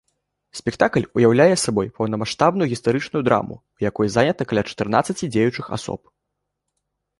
Спектакль 0.59 1.03
уяўляе 1.19 1.55
сабой 1.65 1.87
поўнамаштабную 1.99 2.69
гістарычную 2.73 3.23
драму, 3.29 3.55
у 3.81 3.87
якой 3.89 4.07
занята 4.17 4.49
каля 4.53 4.61
чатырнаццаці 4.69 5.33
дзеючых 5.37 5.65
асоб. 5.81 6.01